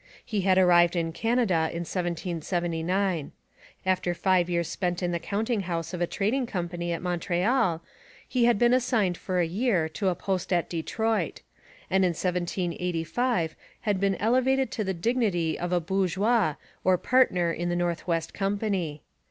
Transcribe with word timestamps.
He 0.25 0.41
had 0.41 0.57
arrived 0.57 0.95
in 0.95 1.11
Canada 1.13 1.69
in 1.71 1.81
1779. 1.85 3.31
After 3.85 4.15
five 4.15 4.49
years 4.49 4.67
spent 4.67 5.03
in 5.03 5.11
the 5.11 5.19
counting 5.19 5.59
house 5.61 5.93
of 5.93 6.01
a 6.01 6.07
trading 6.07 6.47
company 6.47 6.91
at 6.91 7.03
Montreal, 7.03 7.83
he 8.27 8.45
had 8.45 8.57
been 8.57 8.73
assigned 8.73 9.15
for 9.15 9.39
a 9.39 9.45
year 9.45 9.87
to 9.89 10.07
a 10.09 10.15
post 10.15 10.51
at 10.51 10.71
Detroit, 10.71 11.43
and 11.87 12.03
in 12.03 12.13
1785 12.13 13.55
had 13.81 13.99
been 13.99 14.15
elevated 14.15 14.71
to 14.71 14.83
the 14.83 14.95
dignity 14.95 15.59
of 15.59 15.71
a 15.71 15.79
bourgeois 15.79 16.55
or 16.83 16.97
partner 16.97 17.51
in 17.51 17.69
the 17.69 17.75
North 17.75 18.07
West 18.07 18.33
Company. 18.33 19.03